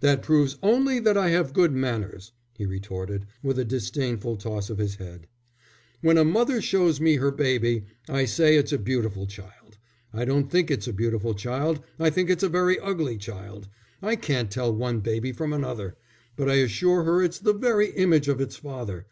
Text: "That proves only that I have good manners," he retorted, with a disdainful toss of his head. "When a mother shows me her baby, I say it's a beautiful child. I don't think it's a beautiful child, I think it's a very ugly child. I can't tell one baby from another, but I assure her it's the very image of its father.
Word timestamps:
"That 0.00 0.20
proves 0.24 0.56
only 0.64 0.98
that 0.98 1.16
I 1.16 1.28
have 1.28 1.52
good 1.52 1.70
manners," 1.70 2.32
he 2.56 2.66
retorted, 2.66 3.26
with 3.40 3.56
a 3.56 3.64
disdainful 3.64 4.36
toss 4.36 4.68
of 4.68 4.78
his 4.78 4.96
head. 4.96 5.28
"When 6.00 6.18
a 6.18 6.24
mother 6.24 6.60
shows 6.60 7.00
me 7.00 7.18
her 7.18 7.30
baby, 7.30 7.84
I 8.08 8.24
say 8.24 8.56
it's 8.56 8.72
a 8.72 8.78
beautiful 8.78 9.28
child. 9.28 9.78
I 10.12 10.24
don't 10.24 10.50
think 10.50 10.72
it's 10.72 10.88
a 10.88 10.92
beautiful 10.92 11.34
child, 11.34 11.84
I 12.00 12.10
think 12.10 12.30
it's 12.30 12.42
a 12.42 12.48
very 12.48 12.80
ugly 12.80 13.16
child. 13.16 13.68
I 14.02 14.16
can't 14.16 14.50
tell 14.50 14.74
one 14.74 14.98
baby 14.98 15.30
from 15.30 15.52
another, 15.52 15.96
but 16.34 16.50
I 16.50 16.54
assure 16.54 17.04
her 17.04 17.22
it's 17.22 17.38
the 17.38 17.54
very 17.54 17.90
image 17.92 18.26
of 18.26 18.40
its 18.40 18.56
father. 18.56 19.06